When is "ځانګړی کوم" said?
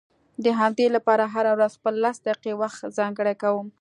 2.97-3.67